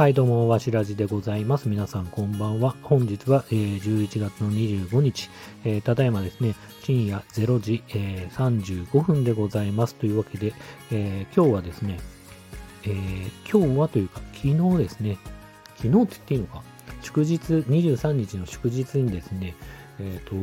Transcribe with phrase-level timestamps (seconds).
[0.00, 1.68] はい、どうも、わしらじでございます。
[1.68, 2.74] 皆さん、こんばんは。
[2.84, 5.28] 本日は、えー、11月の25日、
[5.62, 9.94] えー、ただいまですね、深夜0時、えー、35分でございます。
[9.96, 10.54] というわけで、
[10.90, 11.98] えー、今日はですね、
[12.86, 12.94] え、
[13.46, 15.18] 今日はというか、昨日ですね、
[15.76, 16.62] 昨日って言っていいのか、
[17.02, 19.54] 祝日、23日の祝日にですね、
[19.98, 20.34] えっ、と、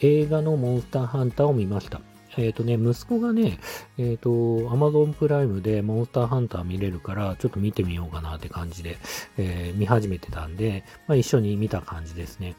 [0.00, 2.00] 映画のモンスターハンターを見ました。
[2.36, 3.58] えっ、ー、とね、息子がね、
[3.98, 8.98] えっ、ー、と、Amazon プライムでモンスターハンター見れるから、ちょっと見てみようかなって感じで、
[9.38, 12.54] えー、見始めてたんで、まあ一緒に見た感じですね。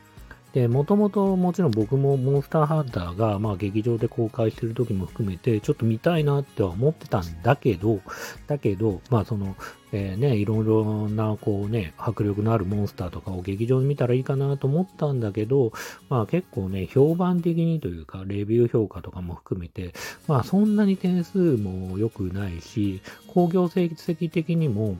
[0.53, 7.99] で、もともともちろん僕もモンスターハンターが、まあ劇場で公開してる時も含めて、ちょっと見たいなっては思ってたんだけど、
[8.47, 9.55] だけど、まあその、
[9.91, 15.73] えー、ね、いろいろな、こうね、迫力のあるモンスターとかを劇場で見たらいいかなと思ったんだけど、
[16.09, 19.93] まあ結構ね、評判的にというか、レビュー評価とかも含めて、
[20.27, 24.97] まあそんなに点数も良くないし、工業成績的にも、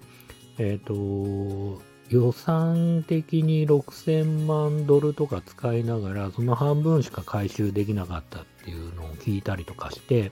[0.58, 10.32] えっ、ー、と、予算的に6000万ドルとか使いながら、その半分しか回収できなかったっていうのを聞いたりとかして、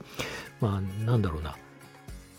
[0.61, 1.55] まあなんだろうな、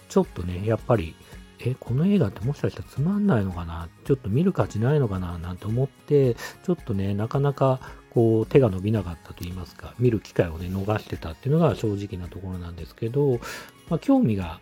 [0.08, 1.14] ちょっとね、やっぱり
[1.58, 3.88] え、この映画ってもしかしたらつまんないのかな？
[4.04, 5.38] ちょっと見る価値ないのかな？
[5.38, 13.40] なんて思って、ちょっとね、なかなかこう手が伸びなかったと言いますか、見る機会をね、逃してたっていうのが正直なところなんですけど、
[13.88, 14.60] まあ、興味が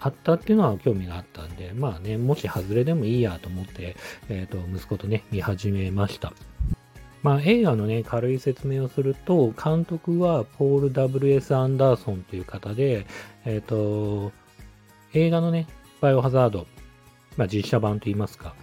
[0.00, 3.96] あったっていうのは興味があったんで、まあね、もし外れでもいいやと思って、
[4.28, 6.32] えっ、ー、と、息子とね、見始めました。
[7.22, 11.56] まあ、映画のね、軽い説明をすると、監督はポール・ W.S.
[11.56, 13.06] アンダーソンという方で、
[13.44, 14.32] えっ、ー、と、
[15.12, 15.66] 映画のね、
[16.00, 16.66] バイオハザード、
[17.36, 18.54] まあ、実写版といいますか、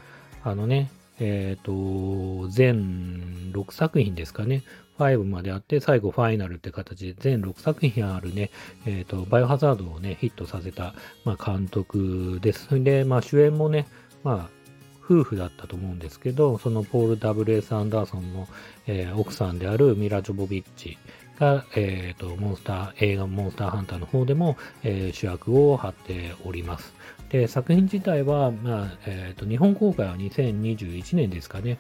[0.44, 4.64] あのね、えっ、ー、と、全6作品ですかね。
[5.00, 8.52] 5まであって、最後ファイナルって形で全6作品あるね、
[8.86, 10.94] えっ、ー、と、バイオハザードをね、ヒットさせた、
[11.26, 12.84] まあ、監督です。
[12.84, 13.88] で、まあ、主演もね、
[14.24, 14.64] まあ、
[15.04, 17.76] 夫婦だったと思うんですけど、そのポール・ W.S.
[17.76, 18.48] アンダーソンの、
[18.88, 20.98] えー、奥さんであるミラ・ジョボビッチ
[21.40, 26.94] が、えーと、モンスター、映画モンスターハンターの方でも、えー、主役を張っております。
[27.30, 31.80] で、作品自体は、まあ、えーと、日本公開は2021年ですかね。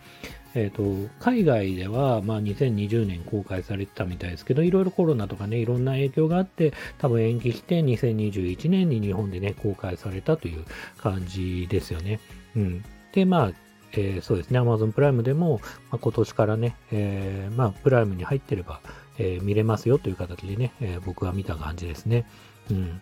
[0.55, 10.63] え、ー、と、海外では、まあ、2020年公開されてたみたいですけど、いろいろコロナとかね、いろんな影響があって、多分延期して2021年に日本でね、公開されたという
[10.97, 12.19] 感じですよね。
[12.55, 12.83] うん。
[13.13, 13.51] で、まあ、
[13.93, 15.59] えー、そうですね、Amazon プライムでも、
[15.91, 18.81] まあ、今年からね、えー、まあ、プライムに入ってれば、
[19.17, 22.25] えー、見れますよという形でね、え僕は見た感じですね。
[22.69, 23.01] うん。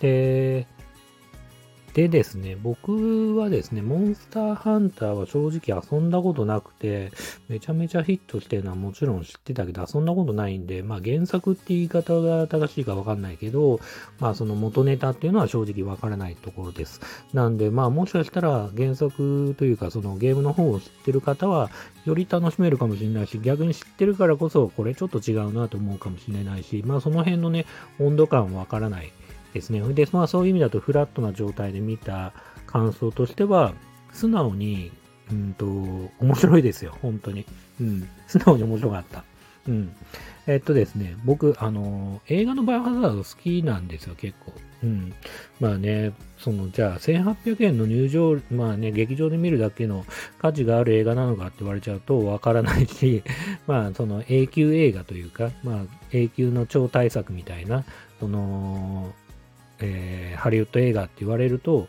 [0.00, 0.66] で、
[1.94, 7.12] でですね、僕はですね、モンスターハンターは正直遊んだことなくて、
[7.48, 13.78] めちゃめちゃヒットしてるのはもちろん知ってたけど、遊んだことないんで、まあ原作って言い方が正しいかわかんないけど、
[14.20, 17.02] まあその元ネタっていうのは正直わからないところです。
[17.34, 21.70] なんで、まあもしかしたら原作というかそのゲームの方を知ってる方は、
[22.06, 27.66] より楽しめるかもしれないし、逆に知ってるからこそ、これちょっと違うなと思うかもしれないし、まあその辺のね、
[28.00, 29.12] 温度感わからない
[29.52, 29.80] ですね。
[29.80, 32.32] で、まあそういう意味だとフラットな状態で見た
[32.66, 33.74] 感想としては、
[34.12, 34.92] 素直に、
[35.30, 35.66] うんと、
[36.20, 37.46] 面白いですよ、本当に。
[37.80, 39.24] うん、素直に面白かった。
[39.68, 39.94] うん。
[40.46, 44.52] えっとですね、僕、あの、映画のバイオハザード好きなんですよ、結構。
[44.82, 45.14] うん。
[45.60, 50.04] まあね、その、じゃあ、1800円の入場、まあね、劇場で見るだけの
[50.40, 53.22] 価値がある映画なのかって言われちゃうとわからないし、
[53.68, 57.84] まあ、その永久映画というか、まあ、永久の超大作みたいな、
[58.18, 59.14] その、
[59.82, 61.88] えー、ハリウッド映画って言われると、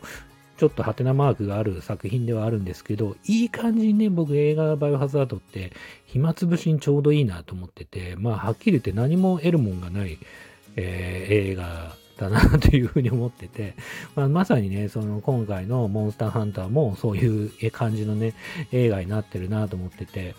[0.56, 5.72] ちょっとハテナマークがある作品ではあるんですけど、いい感じにね、僕映画バイオハザードって
[6.06, 10.18] 暇つぶしにちょうどいいなと思ってて、まあはっきり言って何も得るもんがない、
[10.76, 13.74] えー、映画だなというふうに思ってて、
[14.14, 18.34] まあ、まさにね、その今回のモンスターハンターもそういう感じのね、
[18.72, 20.34] 映画になってるなと思ってて、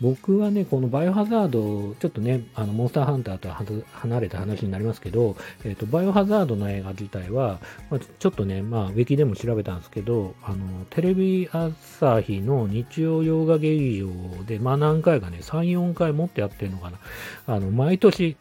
[0.00, 3.62] 僕はね、このバイオハザード、ちょっとね、あの、モンスターハンターとは
[3.92, 7.60] 離れた話になりますけど、えっ、ー、と、バイオハザードの映画自体は、
[7.90, 14.08] まあ、ちょっとね、まあ、ウィキでも調べたんですけど、あの、テレビ朝日の日曜洋画劇場
[14.44, 16.98] で、まあ何回かね、3、4回もってやってるのかな。
[17.46, 18.36] あの、毎年、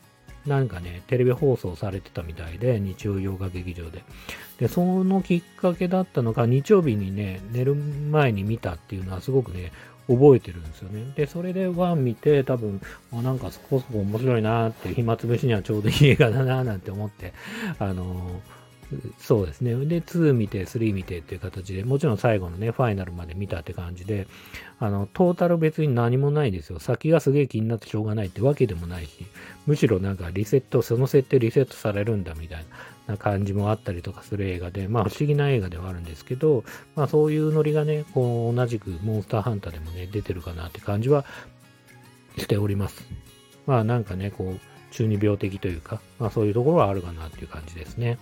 [0.48, 4.04] なんかね、テレビ放送されてたみたいで、日曜洋画劇場で。
[4.60, 9.72] で、そのきっかけだったのが、日曜日にね、寝る前に見たっていうのはすごくね、
[10.08, 11.12] 覚えてるんですよね。
[11.16, 17.34] で、それで1見て、多分、あなんかそこそこ面白いなーって、暇つぶしにはちょうどいい映画だなーなんて思って、
[17.78, 18.58] あのー
[19.20, 19.74] そうですね。
[19.86, 24.28] で、2見て、3見てっていう形で、もちろん最後のね、ファイナルまで見たって感じで、
[24.80, 26.80] あの、トータル別に何もないですよ。
[26.80, 29.26] 先がすげえ気になってしょうがないってわけでもないし、
[29.66, 32.66] むしろなんかリセット、その設定リセットされるんだみたいな。
[33.16, 36.66] 感じもあったりとかする映画で、まあ不思議な映画ではあるんですけど、
[36.98, 41.24] まあそういうノリがね、こう同じくモンスターハンターでもね、出てるかなって感じは
[42.38, 43.08] しております。
[43.66, 44.60] まあなんかね、こう、
[44.92, 48.18] 中二病的というか、まあそういうところはあるかなっていう感じですね。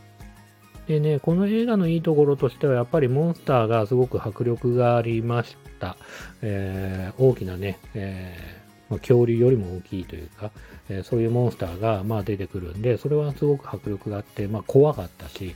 [0.87, 5.97] でね、この映画のいいところとしては、やっぱりモンスターがすごく迫力がありました。
[6.41, 10.51] えー、大きなね、えーま、恐竜よりも大きいというか、
[10.89, 15.55] え、そういうモンスターがまあ出てくるんで、それはすごく迫力があって、まあ、怖かったし、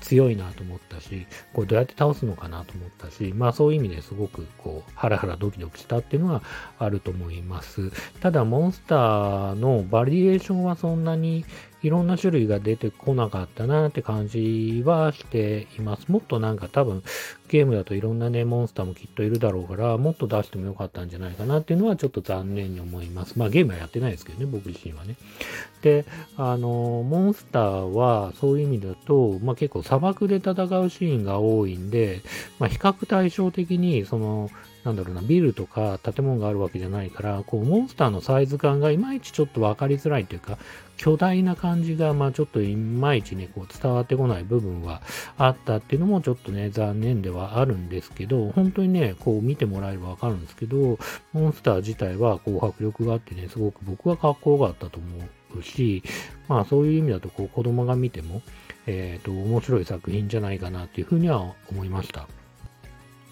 [0.00, 6.42] 強いなと思ったし、これどうやって倒すのかなと思ったし、まあそういう意味ですごくこう、ハラハラドキドキしたっていうのは
[6.78, 7.90] あると思います。
[8.20, 11.44] ただ、モンスターのバリエーションはそんなに
[11.82, 16.10] いろんな種類が出てこなかったなって感じはしています。
[16.12, 17.02] もっとなんか多分
[17.48, 23.38] ゲームだといろんなね、モンスターもきっといるだろうから、もっと出してもよかったんじゃないかなっていうのはちょっと残念に思います。
[23.38, 25.16] まあゲームはやってないですけどね、僕自身はね。
[25.82, 26.04] で、
[26.36, 26.68] あの、
[27.08, 32.22] モンスターはそういう意味だと、まあ結構砂漠で戦うシーンが多いんで、
[32.58, 34.50] まあ比較対照的に、その、
[34.84, 40.58] なんだろうな、ビルとか建物があるわけじゃないから、こう、モンスターのサイズ感がいまいちちょっと分かりづらいというか、
[40.96, 45.02] 巨大な感じが、まあちょっといまいちね、こう伝わってこない部分は
[45.38, 50.98] あったっていうのもちょっとね、残念ではあるんですけど、本当にね、こう見てもらえればわかるんですけど、
[51.32, 55.06] モンスター自体はこう迫力があってね、すごく僕はかっこよかったと思
[55.58, 56.02] うし、
[56.48, 58.42] まあそういう意味だとこう子供が見ても、
[58.86, 62.28] えっ、ー、と、面白い作品じゃないかなっていうふうには思いました。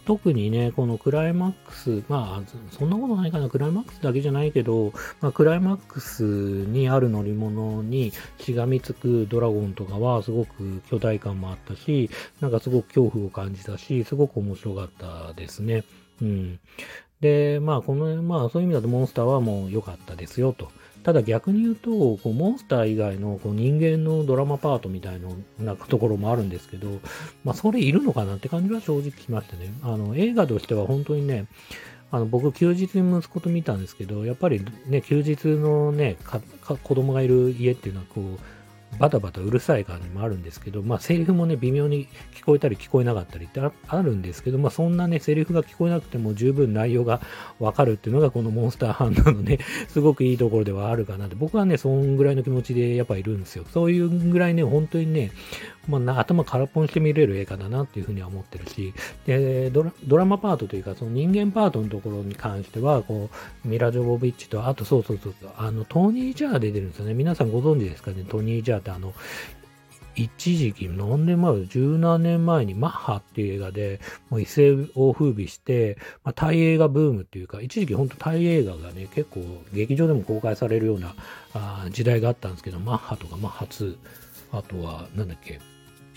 [0.09, 12.09] 特にね、このクライマックス、まあ、そんなことないかな、クライマックスだけじゃないけど、まあ、クライマックスにある乗り物にしがみつくドラゴンとかはすごく巨大感もあったし、
[12.41, 15.85] なんかすごく恐怖を感じたし、すごく面白かったですね。
[16.23, 16.59] うん。
[17.21, 20.71] で、まあ、この、まあ、そういう意味だとモンスターはもう良かったですよと。
[21.03, 25.21] ただ逆に言うと、こうモンスター以外のこう人間のドラマパートみたい
[25.59, 27.01] なところもあるんですけど、
[27.45, 29.73] まあ、それいるのかなって感じは正直しましたね。
[29.83, 31.47] あの、映画としては本当にね、
[32.11, 36.17] あの、僕、休日に息子と見たんですけど、やっぱりね、休日のね、
[36.83, 38.58] 子供がいる家っていうのは、こう、
[38.99, 47.21] バタバタうるさい感じもあるんですけど、まあ、セリフもね、微妙に聞こえたり聞こえなかったりってあるんですけど、まあ、そんなね、セリフが聞こえなくても十分内容が
[47.61, 49.59] わかるっていうのが、このモンスターハンターのね、
[49.89, 53.65] すごくいいところではあるかなって、僕はね、そんぐらいの気持ちでやっぱいるんですよ。
[53.73, 55.31] そういうぐらいね、本当にね、
[55.89, 58.93] まあ、頭空っぽにして見れる映画だなっていうふうには思ってるし、
[59.27, 63.31] でドラ、ドラマパートというか、その人間パートのところに関しては、こ
[63.65, 67.15] う、ミラ・ジョボビッチと、あとそうそうそう、あの、トニー・ジャー出てるんですよね。
[67.15, 69.15] 皆さんご存知ですかね、トニー・ジャーってあの、
[70.19, 74.01] 一時期、何年前十何年前にマッハっていう映画で、
[74.31, 79.41] もう一世を風靡して、まあ、タイ映画ブームっていうか、一時期本当タイ映画がね、結構
[79.73, 81.15] 劇場でも公開されるような
[81.55, 83.97] あ時代があったんですけど、マッハとかマッハ2、
[84.53, 85.61] あとは、なんだっけ、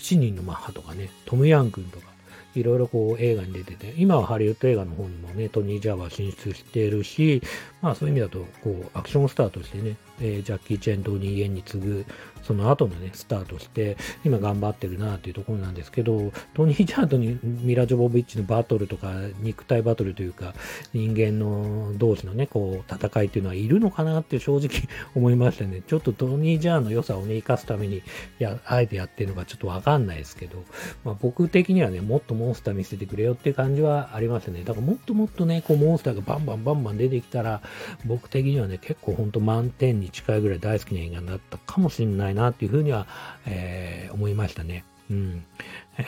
[0.02, 2.06] 7人のマッハとかね、トムヤン君とか、
[2.54, 7.42] いろいろこう映画に出てて、今はハリウッド映画の方にもね、トニー・ジャー進出してるし、
[7.80, 12.06] まあそういう意味だと、こう、アクションスターとしてね、えー、ジャッキー・チェン、トニー・エンに次ぐ、
[12.42, 20.54] その後のね、スタートして、今頑張ってるなっていうところなんですけど、トニー・ジャーとミラ・ジョボビッチのバトルとか、肉体バトルというか、
[20.92, 25.82] 人間の同士のね、こう、戦いっていうのはいるのかなって正直 思いましたね。
[25.86, 28.02] ちょっとトニー・ジャーの良さをね、生かすために、
[28.38, 30.64] や、あえてやってるのかちょっとわかんないですけど、
[31.04, 34.62] まあ僕的にはね、もっとモンスター見せてくれよっていう感じはありますね。
[34.64, 37.62] だからもっともっとね、こうモンスターがバンバンバンバン出てきたら、
[38.04, 43.06] 僕的にはね、結構ほんと満点に近いぐらい大好きな映画になったかもしれないなっていうふうには、
[43.46, 44.84] えー、思いましたね。
[45.10, 45.44] うん。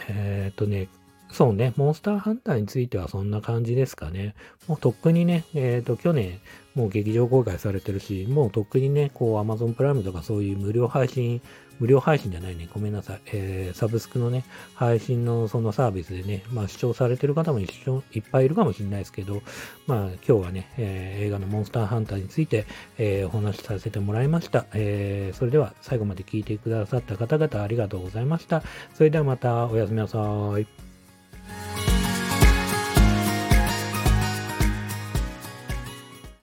[0.08, 0.88] えー、っとね、
[1.34, 4.36] そうね、モンスターハンターについてはそんな感じですかね。
[4.68, 6.38] もうとっくにね、えっ、ー、と、去年、
[6.76, 11.42] もう劇場公開されてるし、もうとっくにね、こう、Amazon プライムとかそういう無料配信
[11.80, 12.68] 無料配信じゃないね。
[12.72, 13.20] ごめんなさい。
[13.26, 19.42] えー、サブスクのね、配信のそのサービスでね、まあ視聴されてる方も一緒いっぱいいるかもしれないですけど、
[19.86, 22.66] まあ今日はね、えー、映画のモンスターハンターについて、
[22.98, 24.66] えー、お話しさせてもらいました。
[24.72, 28.62] えー、それでは最後まで聞いてくださった方々ありがとうございました。
[28.94, 30.18] それではまたおやすみなさ
[30.58, 30.93] い。